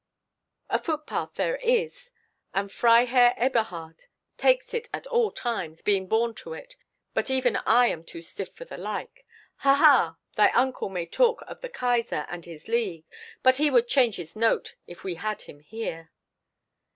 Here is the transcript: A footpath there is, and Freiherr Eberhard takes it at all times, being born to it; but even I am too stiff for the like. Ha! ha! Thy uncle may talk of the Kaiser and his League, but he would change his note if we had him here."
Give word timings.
A 0.67 0.79
footpath 0.79 1.35
there 1.35 1.57
is, 1.57 2.09
and 2.55 2.71
Freiherr 2.71 3.35
Eberhard 3.37 4.05
takes 4.35 4.73
it 4.73 4.89
at 4.91 5.05
all 5.05 5.29
times, 5.29 5.83
being 5.83 6.07
born 6.07 6.33
to 6.41 6.53
it; 6.53 6.75
but 7.13 7.29
even 7.29 7.57
I 7.67 7.85
am 7.89 8.03
too 8.03 8.23
stiff 8.23 8.51
for 8.51 8.65
the 8.65 8.79
like. 8.79 9.23
Ha! 9.57 9.75
ha! 9.75 10.17
Thy 10.35 10.49
uncle 10.53 10.89
may 10.89 11.05
talk 11.05 11.43
of 11.47 11.61
the 11.61 11.69
Kaiser 11.69 12.25
and 12.29 12.45
his 12.45 12.67
League, 12.67 13.05
but 13.43 13.57
he 13.57 13.69
would 13.69 13.87
change 13.87 14.15
his 14.15 14.35
note 14.35 14.73
if 14.87 15.03
we 15.03 15.13
had 15.13 15.43
him 15.43 15.59
here." 15.59 16.09